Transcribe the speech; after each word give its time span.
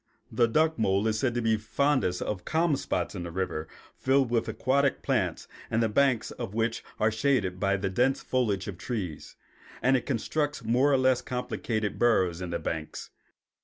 The 0.31 0.47
duck 0.47 0.79
mole 0.79 1.05
is 1.07 1.19
said 1.19 1.35
to 1.35 1.43
be 1.43 1.57
fondest 1.57 2.23
of 2.23 2.43
calm 2.43 2.75
spots 2.75 3.13
in 3.13 3.25
rivers 3.31 3.67
filled 3.95 4.31
with 4.31 4.47
aquatic 4.47 5.03
plants 5.03 5.47
and 5.69 5.83
the 5.83 5.89
banks 5.89 6.31
of 6.31 6.55
which 6.55 6.83
are 6.99 7.11
shaded 7.11 7.59
by 7.59 7.77
the 7.77 7.87
dense 7.91 8.23
foliage 8.23 8.67
of 8.67 8.79
trees; 8.79 9.35
and 9.79 9.95
it 9.95 10.07
constructs 10.07 10.63
more 10.63 10.91
or 10.91 10.97
less 10.97 11.21
complicated 11.21 11.99
burrows 11.99 12.41
in 12.41 12.49
the 12.49 12.57
banks. 12.57 13.11